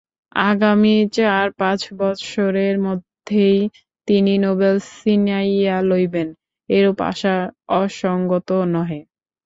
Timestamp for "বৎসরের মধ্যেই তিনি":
1.99-4.33